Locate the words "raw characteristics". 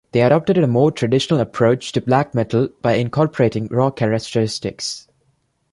3.67-5.07